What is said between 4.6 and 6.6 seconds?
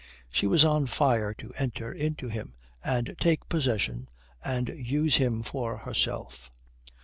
use him for herself.